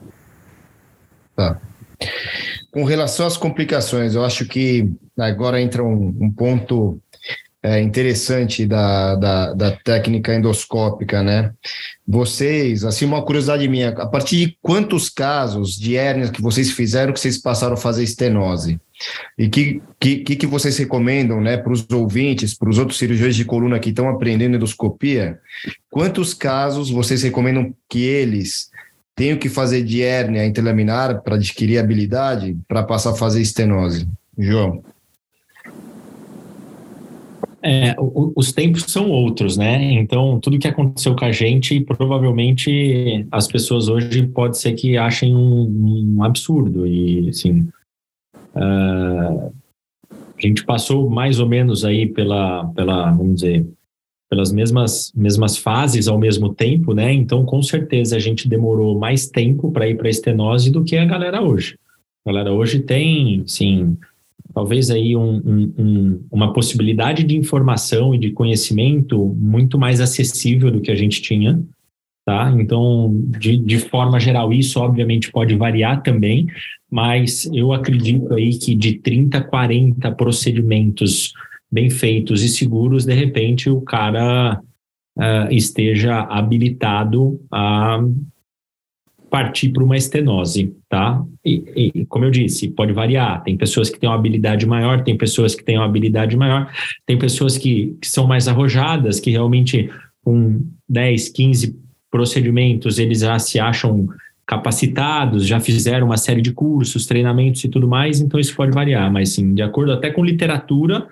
[1.36, 1.60] Tá.
[2.72, 7.00] Com relação às complicações, eu acho que agora entra um, um ponto
[7.64, 11.54] é, interessante da, da, da, técnica endoscópica, né?
[12.06, 17.14] Vocês, assim, uma curiosidade minha, a partir de quantos casos de hérnias que vocês fizeram
[17.14, 18.82] que vocês passaram a fazer estenose?
[19.38, 23.46] E que, que, que vocês recomendam né, para os ouvintes, para os outros cirurgiões de
[23.46, 25.40] coluna que estão aprendendo endoscopia?
[25.90, 28.70] Quantos casos vocês recomendam que eles
[29.16, 34.06] tenham que fazer de hérnia interlaminar para adquirir habilidade para passar a fazer estenose?
[34.38, 34.84] João.
[37.66, 37.96] É,
[38.36, 39.94] os tempos são outros, né?
[39.94, 45.34] Então, tudo que aconteceu com a gente, provavelmente as pessoas hoje pode ser que achem
[45.34, 46.86] um, um absurdo.
[46.86, 47.70] E, assim,
[48.56, 49.52] Uh,
[50.38, 53.68] a gente passou mais ou menos aí pela, pela vamos dizer,
[54.30, 57.14] pelas mesmas, mesmas fases ao mesmo tempo, né?
[57.14, 60.98] Então, com certeza, a gente demorou mais tempo para ir para a estenose do que
[60.98, 61.78] a galera hoje.
[62.26, 63.98] A galera hoje tem, sim,
[64.54, 70.72] talvez aí um, um, um, uma possibilidade de informação e de conhecimento muito mais acessível
[70.72, 71.62] do que a gente tinha,
[72.26, 72.54] tá?
[72.58, 76.48] Então, de, de forma geral, isso obviamente pode variar também,
[76.90, 81.34] mas eu acredito aí que de 30 a 40 procedimentos
[81.72, 84.62] bem feitos e seguros, de repente o cara
[85.18, 88.00] uh, esteja habilitado a
[89.30, 91.26] partir para uma estenose, tá?
[91.44, 91.53] E,
[92.10, 93.44] como eu disse, pode variar.
[93.44, 96.72] Tem pessoas que têm uma habilidade maior, tem pessoas que têm uma habilidade maior,
[97.06, 99.90] tem pessoas que, que são mais arrojadas, que realmente
[100.24, 101.76] com 10, 15
[102.10, 104.08] procedimentos eles já se acham
[104.46, 109.12] capacitados, já fizeram uma série de cursos, treinamentos e tudo mais, então isso pode variar,
[109.12, 111.08] mas sim, de acordo até com literatura,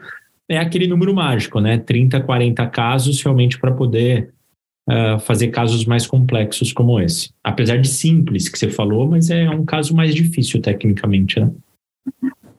[0.49, 1.77] é aquele número mágico, né?
[1.77, 4.29] 30, 40 casos realmente para poder
[4.91, 7.29] uh, fazer casos mais complexos como esse.
[7.43, 11.49] Apesar de simples que você falou, mas é um caso mais difícil tecnicamente, né?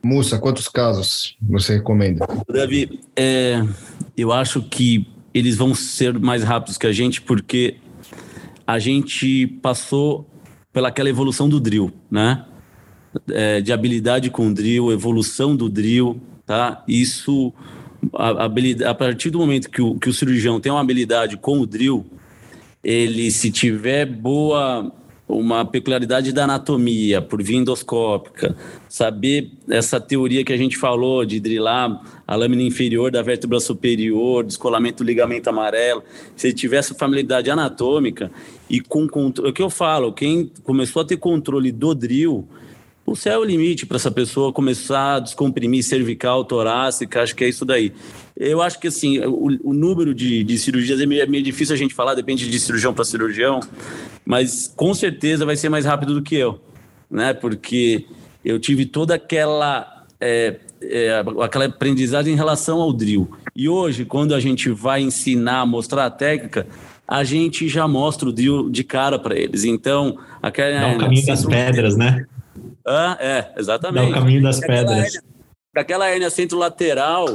[0.05, 2.27] Mussa, quantos casos você recomenda?
[2.49, 3.62] Davi, é,
[4.16, 7.77] eu acho que eles vão ser mais rápidos que a gente porque
[8.66, 10.27] a gente passou
[10.73, 12.45] pelaquela evolução do drill, né?
[13.31, 16.83] É, de habilidade com drill, evolução do drill, tá?
[16.88, 17.53] Isso,
[18.14, 21.61] a, habilidade, a partir do momento que o, que o cirurgião tem uma habilidade com
[21.61, 22.07] o drill,
[22.83, 24.92] ele se tiver boa
[25.29, 28.55] uma peculiaridade da anatomia por via endoscópica,
[28.88, 34.45] saber essa teoria que a gente falou de drilar a lâmina inferior da vértebra superior,
[34.45, 36.03] descolamento do ligamento amarelo,
[36.37, 38.31] se ele tiver essa familiaridade anatômica
[38.68, 42.47] e com controle, o que eu falo, quem começou a ter controle do drill,
[43.05, 47.45] o céu é o limite para essa pessoa começar a descomprimir cervical, torácica, acho que
[47.45, 47.93] é isso daí.
[48.37, 51.75] Eu acho que assim, o, o número de, de cirurgias é meio, é meio, difícil
[51.75, 53.61] a gente falar, depende de cirurgião para cirurgião,
[54.25, 56.61] mas com certeza vai ser mais rápido do que eu,
[57.11, 57.35] né?
[57.35, 58.07] Porque
[58.45, 63.29] eu tive toda aquela é, é, aquela aprendizagem em relação ao drill.
[63.55, 66.67] E hoje, quando a gente vai ensinar, mostrar a técnica,
[67.07, 69.65] a gente já mostra o drill de cara para eles.
[69.65, 72.25] Então, aquela Dá caminho das pedras, né?
[72.87, 74.11] Ah, é, exatamente.
[74.11, 75.18] Dá o caminho das pedras.
[75.73, 77.27] Para aquela hérnia centro-lateral,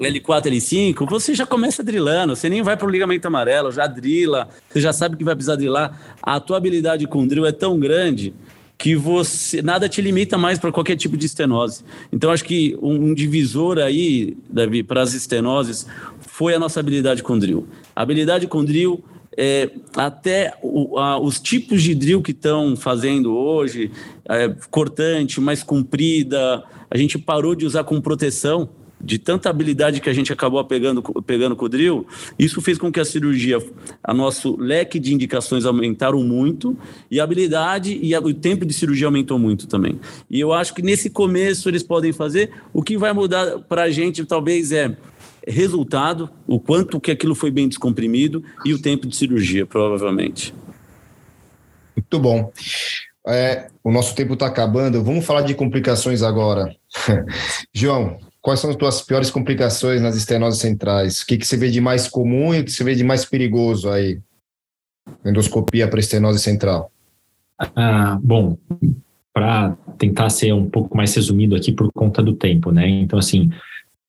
[0.00, 4.48] L4, L5, você já começa drilando, você nem vai para o ligamento amarelo, já drila,
[4.68, 6.16] você já sabe que vai precisar drilar.
[6.20, 8.34] A tua habilidade com drill é tão grande
[8.78, 11.84] que você nada te limita mais para qualquer tipo de estenose.
[12.12, 15.84] Então acho que um, divisor aí, Davi, para as estenoses
[16.20, 17.66] foi a nossa habilidade com drill.
[17.94, 19.04] A habilidade com drill
[19.40, 23.92] é, até o, a, os tipos de drill que estão fazendo hoje,
[24.28, 28.68] é, cortante, mais comprida, a gente parou de usar com proteção
[29.00, 32.04] de tanta habilidade que a gente acabou pegando, pegando com o drill,
[32.36, 33.64] isso fez com que a cirurgia,
[34.02, 36.76] a nosso leque de indicações aumentaram muito
[37.08, 40.00] e a habilidade e a, o tempo de cirurgia aumentou muito também.
[40.28, 43.90] E eu acho que nesse começo eles podem fazer, o que vai mudar para a
[43.90, 44.96] gente talvez é
[45.48, 50.54] resultado, o quanto que aquilo foi bem descomprimido e o tempo de cirurgia, provavelmente.
[51.96, 52.52] Muito bom.
[53.26, 55.02] É, o nosso tempo está acabando.
[55.02, 56.74] Vamos falar de complicações agora.
[57.74, 61.20] João, Quais são as tuas piores complicações nas estenoses centrais?
[61.20, 63.24] O que, que você vê de mais comum e o que você vê de mais
[63.24, 64.20] perigoso aí?
[65.24, 66.90] Endoscopia para estenose central.
[67.58, 68.56] Ah, bom,
[69.34, 72.88] para tentar ser um pouco mais resumido aqui por conta do tempo, né?
[72.88, 73.50] Então, assim,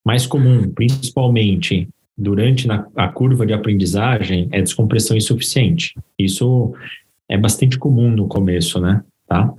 [0.05, 5.95] mais comum, principalmente durante na, a curva de aprendizagem, é descompressão insuficiente.
[6.17, 6.73] Isso
[7.27, 9.01] é bastante comum no começo, né?
[9.27, 9.53] Tá?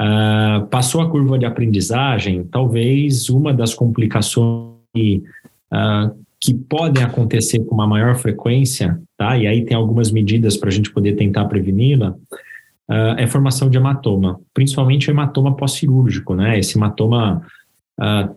[0.00, 4.74] Uh, passou a curva de aprendizagem, talvez uma das complicações
[5.72, 9.38] uh, que podem acontecer com uma maior frequência, tá?
[9.38, 13.78] E aí tem algumas medidas para a gente poder tentar preveni-la, uh, é formação de
[13.78, 16.58] hematoma, principalmente o hematoma pós-cirúrgico, né?
[16.58, 17.46] Esse hematoma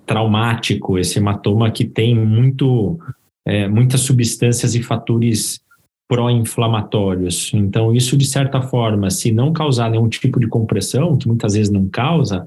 [0.06, 3.00] traumático, esse hematoma que tem muito,
[3.46, 5.60] é, muitas substâncias e fatores
[6.08, 7.52] pró-inflamatórios.
[7.54, 11.72] Então, isso, de certa forma, se não causar nenhum tipo de compressão, que muitas vezes
[11.72, 12.46] não causa,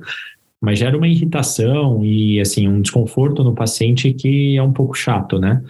[0.61, 5.39] mas gera uma irritação e, assim, um desconforto no paciente que é um pouco chato,
[5.39, 5.63] né?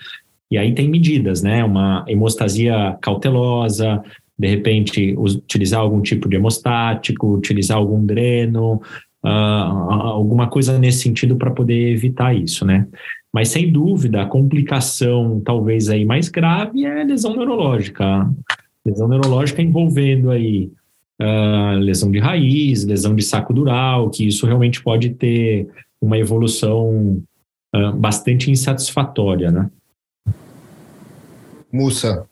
[0.51, 1.65] E aí tem medidas, né?
[1.65, 4.03] Uma hemostasia cautelosa,
[4.37, 8.81] de repente utilizar algum tipo de hemostático, utilizar algum dreno,
[9.25, 12.87] uh, alguma coisa nesse sentido para poder evitar isso, né?
[13.33, 18.29] Mas sem dúvida, a complicação talvez aí mais grave é lesão neurológica.
[18.85, 20.71] Lesão neurológica envolvendo aí
[21.21, 25.69] uh, lesão de raiz, lesão de saco dural, que isso realmente pode ter
[26.01, 27.23] uma evolução
[27.75, 29.71] uh, bastante insatisfatória, né?
[31.73, 32.27] Mussa.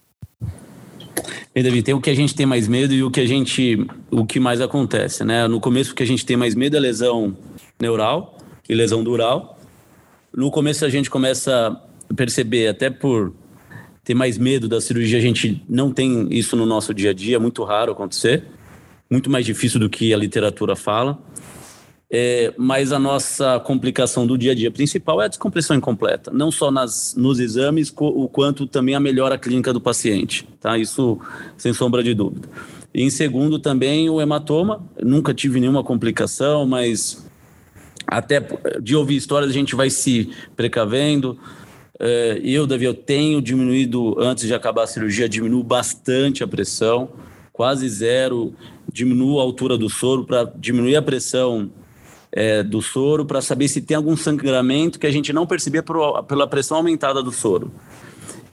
[1.54, 3.86] E Davi, tem o que a gente tem mais medo e o que a gente,
[4.10, 5.46] o que mais acontece, né?
[5.48, 7.36] No começo o que a gente tem mais medo é lesão
[7.80, 9.58] neural e lesão dural.
[10.34, 13.32] No começo a gente começa a perceber, até por
[14.04, 17.36] ter mais medo da cirurgia, a gente não tem isso no nosso dia a dia,
[17.36, 18.44] é muito raro acontecer,
[19.10, 21.18] muito mais difícil do que a literatura fala.
[22.10, 26.50] É, mas a nossa complicação do dia a dia principal é a descompressão incompleta, não
[26.50, 30.78] só nas, nos exames, o quanto também a melhora clínica do paciente, tá?
[30.78, 31.20] Isso
[31.58, 32.48] sem sombra de dúvida.
[32.94, 37.28] E em segundo também o hematoma, nunca tive nenhuma complicação, mas
[38.06, 38.40] até
[38.80, 41.38] de ouvir histórias a gente vai se precavendo.
[42.00, 47.10] É, eu, Davi, eu tenho diminuído, antes de acabar a cirurgia, diminuo bastante a pressão,
[47.52, 48.54] quase zero,
[48.90, 51.70] diminuo a altura do soro para diminuir a pressão
[52.38, 56.22] é, do soro, para saber se tem algum sangramento que a gente não percebia por,
[56.22, 57.72] pela pressão aumentada do soro.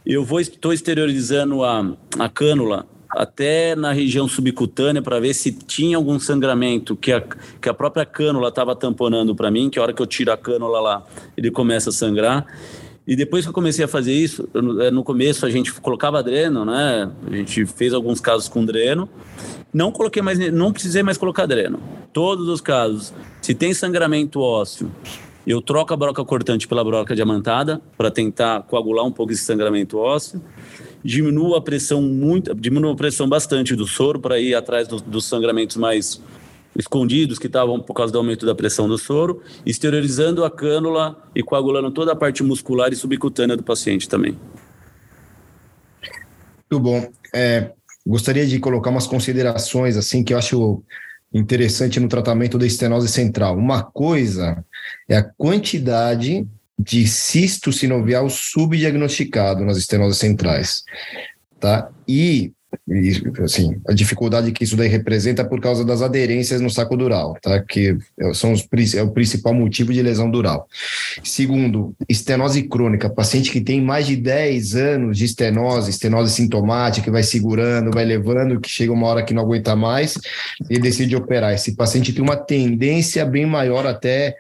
[0.04, 5.98] Eu vou estou exteriorizando a, a cânula até na região subcutânea para ver se tinha
[5.98, 7.22] algum sangramento que a,
[7.62, 10.38] que a própria cânula estava tamponando para mim, que a hora que eu tiro a
[10.38, 11.04] cânula lá,
[11.38, 12.44] ele começa a sangrar.
[13.08, 16.66] E depois que eu comecei a fazer isso, eh, no começo a gente colocava dreno,
[16.66, 17.12] né?
[17.28, 19.08] A gente fez alguns casos com dreno.
[19.72, 21.80] Não coloquei mais, não precisei mais colocar dreno.
[22.12, 24.90] Todos os casos, se tem sangramento ósseo,
[25.46, 30.00] eu troco a broca cortante pela broca diamantada para tentar coagular um pouco esse sangramento
[30.00, 30.42] ósseo.
[31.04, 35.26] Diminuo a pressão muito, diminuo a pressão bastante do soro para ir atrás do, dos
[35.26, 36.20] sangramentos mais
[36.78, 41.42] escondidos que estavam por causa do aumento da pressão do soro, exteriorizando a cânula e
[41.42, 44.38] coagulando toda a parte muscular e subcutânea do paciente também.
[46.70, 47.10] Muito bom.
[47.34, 47.72] É,
[48.06, 50.84] gostaria de colocar umas considerações assim que eu acho
[51.34, 53.58] interessante no tratamento da estenose central.
[53.58, 54.64] Uma coisa
[55.08, 56.48] é a quantidade
[56.78, 60.84] de cisto sinovial subdiagnosticado nas estenoses centrais,
[61.60, 61.90] tá?
[62.08, 62.52] E
[62.88, 63.12] e,
[63.44, 67.38] assim, a dificuldade que isso daí representa é por causa das aderências no saco dural,
[67.42, 67.62] tá?
[67.62, 67.98] Que
[68.34, 70.68] são os, é o principal motivo de lesão dural.
[71.24, 77.12] Segundo, estenose crônica, paciente que tem mais de 10 anos de estenose, estenose sintomática, que
[77.12, 80.18] vai segurando, vai levando, que chega uma hora que não aguenta mais
[80.70, 81.54] e decide operar.
[81.54, 84.36] Esse paciente tem uma tendência bem maior até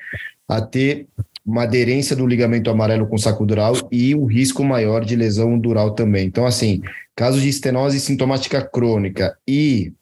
[0.47, 1.07] a ter
[1.45, 5.91] uma aderência do ligamento amarelo com saco dural e um risco maior de lesão dural
[5.91, 6.25] também.
[6.25, 6.81] Então, assim,
[7.15, 9.93] casos de estenose sintomática crônica e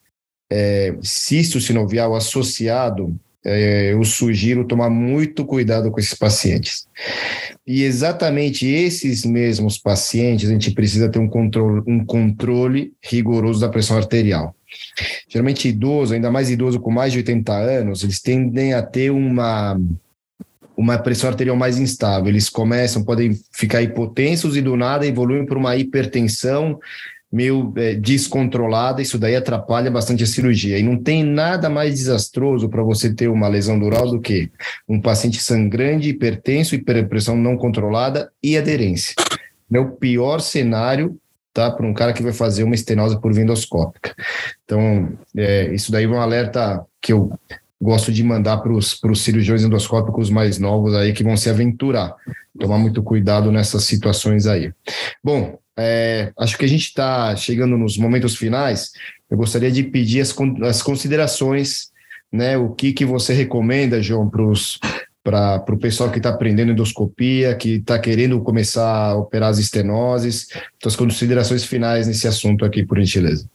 [0.50, 6.88] é, cisto sinovial associado, é, eu sugiro tomar muito cuidado com esses pacientes.
[7.66, 13.70] E exatamente esses mesmos pacientes, a gente precisa ter um controle, um controle rigoroso da
[13.70, 14.56] pressão arterial.
[15.28, 19.80] Geralmente idoso, ainda mais idoso com mais de 80 anos, eles tendem a ter uma
[20.76, 22.30] uma pressão arterial mais instável.
[22.30, 26.80] Eles começam, podem ficar hipotensos e do nada evoluem para uma hipertensão
[27.34, 30.78] meio é, descontrolada, isso daí atrapalha bastante a cirurgia.
[30.78, 34.52] E não tem nada mais desastroso para você ter uma lesão dural do que
[34.88, 39.16] um paciente sangrante, hipertenso, hiperpressão não controlada e aderência.
[39.74, 41.18] É o pior cenário
[41.52, 44.14] tá, para um cara que vai fazer uma estenose por via endoscópica.
[44.64, 47.32] Então, é, isso daí é um alerta que eu
[47.84, 52.16] gosto de mandar para os cirurgiões endoscópicos mais novos aí que vão se aventurar.
[52.58, 54.72] Tomar muito cuidado nessas situações aí.
[55.24, 58.92] Bom, é, acho que a gente está chegando nos momentos finais.
[59.30, 61.92] Eu gostaria de pedir as, as considerações,
[62.32, 62.58] né?
[62.58, 67.98] O que, que você recomenda, João, para o pessoal que está aprendendo endoscopia, que está
[68.00, 70.48] querendo começar a operar as estenoses,
[70.82, 73.50] suas considerações finais nesse assunto aqui, por gentileza.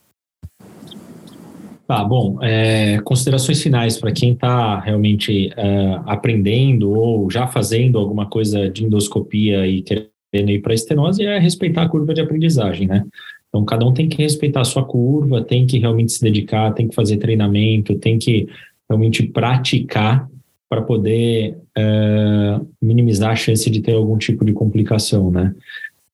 [1.89, 8.27] Tá, bom, é, considerações finais para quem está realmente é, aprendendo ou já fazendo alguma
[8.27, 13.07] coisa de endoscopia e querendo ir para estenose é respeitar a curva de aprendizagem, né?
[13.49, 16.89] Então, cada um tem que respeitar a sua curva, tem que realmente se dedicar, tem
[16.89, 18.47] que fazer treinamento, tem que
[18.87, 20.29] realmente praticar
[20.69, 25.55] para poder é, minimizar a chance de ter algum tipo de complicação, né?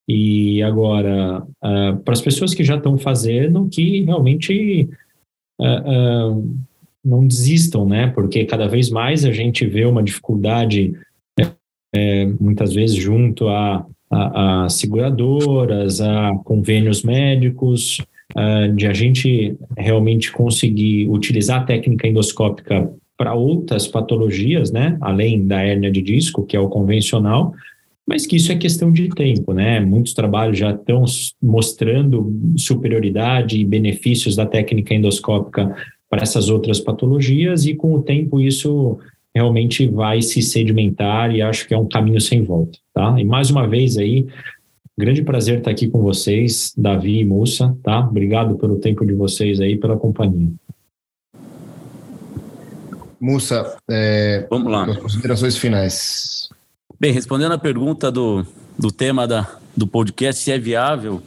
[0.06, 4.88] E agora, é, para as pessoas que já estão fazendo, que realmente
[5.60, 6.56] uh,
[7.04, 8.08] não desistam, né?
[8.08, 10.94] Porque cada vez mais a gente vê uma dificuldade,
[11.94, 17.98] é, muitas vezes junto a, a, a, seguradoras, a convênios médicos,
[18.36, 24.96] uh, de a gente realmente conseguir utilizar a técnica endoscópica para outras patologias, né?
[25.00, 27.54] Além da hérnia de disco, que é o convencional,
[28.06, 29.80] mas que isso é questão de tempo, né?
[29.80, 31.04] Muitos trabalhos já estão
[31.42, 35.74] mostrando superioridade e benefícios da técnica endoscópica
[36.08, 38.98] para essas outras patologias e com o tempo isso
[39.34, 43.16] realmente vai se sedimentar e acho que é um caminho sem volta, tá?
[43.18, 44.26] E mais uma vez aí,
[44.96, 48.00] grande prazer estar aqui com vocês, Davi e Mussa, tá?
[48.00, 50.52] Obrigado pelo tempo de vocês aí, pela companhia.
[53.20, 54.94] Mussa, é, vamos lá.
[54.96, 56.48] Considerações finais.
[56.98, 58.46] Bem, respondendo a pergunta do,
[58.78, 61.20] do tema da, do podcast, se é viável,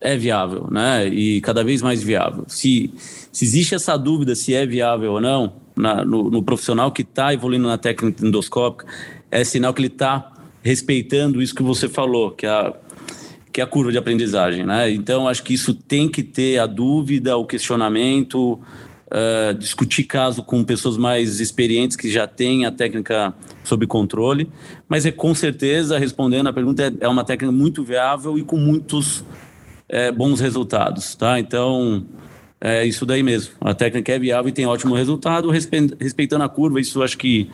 [0.00, 1.06] é viável, né?
[1.08, 2.44] E cada vez mais viável.
[2.48, 2.90] Se,
[3.30, 7.34] se existe essa dúvida se é viável ou não, na, no, no, profissional que está
[7.34, 8.86] evoluindo na técnica endoscópica,
[9.30, 10.32] é sinal que ele está
[10.62, 12.72] respeitando isso que você falou, que é a,
[13.52, 14.90] que é a curva de aprendizagem, né?
[14.90, 18.58] Então, acho que isso tem que ter a dúvida, o questionamento,
[19.14, 24.50] uh, discutir caso com pessoas mais experientes que já têm a técnica sob controle,
[24.88, 28.56] mas é com certeza, respondendo a pergunta, é, é uma técnica muito viável e com
[28.56, 29.24] muitos
[29.88, 31.38] é, bons resultados, tá?
[31.38, 32.04] Então,
[32.60, 33.54] é isso daí mesmo.
[33.60, 37.50] A técnica é viável e tem ótimo resultado, respeitando a curva, isso acho que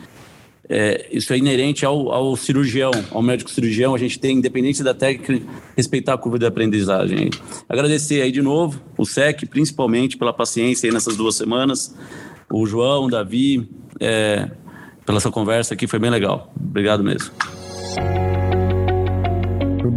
[0.69, 3.93] é, isso é inerente ao, ao, cirurgião, ao médico cirurgião.
[3.93, 5.45] A gente tem, independente da técnica,
[5.75, 7.29] respeitar a curva de aprendizagem.
[7.67, 11.95] Agradecer aí de novo o SEC, principalmente pela paciência aí nessas duas semanas.
[12.51, 14.49] O João, o Davi, é,
[15.05, 16.53] pela essa conversa aqui, foi bem legal.
[16.59, 17.31] Obrigado mesmo.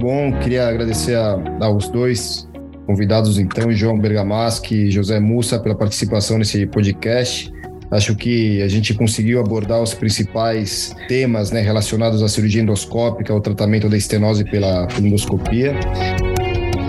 [0.04, 0.38] bom.
[0.40, 2.46] Queria agradecer a, aos dois
[2.86, 7.50] convidados, então, João Bergamaschi e José Mussa, pela participação nesse podcast.
[7.90, 13.40] Acho que a gente conseguiu abordar os principais temas né, relacionados à cirurgia endoscópica, ao
[13.40, 15.74] tratamento da estenose pela endoscopia.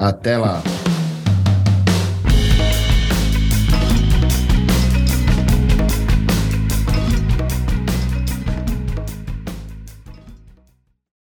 [0.00, 0.62] Até lá!